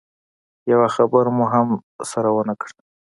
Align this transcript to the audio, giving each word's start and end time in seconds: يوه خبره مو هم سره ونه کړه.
يوه 0.71 0.87
خبره 0.95 1.29
مو 1.37 1.45
هم 1.53 1.67
سره 2.11 2.29
ونه 2.31 2.53
کړه. 2.61 2.73